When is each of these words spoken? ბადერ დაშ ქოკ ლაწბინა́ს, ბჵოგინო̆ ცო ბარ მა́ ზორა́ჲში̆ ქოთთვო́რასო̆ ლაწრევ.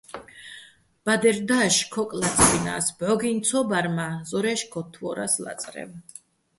ბადერ 1.05 1.37
დაშ 1.49 1.75
ქოკ 1.93 2.11
ლაწბინა́ს, 2.19 2.87
ბჵოგინო̆ 2.97 3.43
ცო 3.47 3.59
ბარ 3.69 3.87
მა́ 3.95 4.11
ზორა́ჲში̆ 4.29 4.69
ქოთთვო́რასო̆ 4.71 5.43
ლაწრევ. 5.45 5.89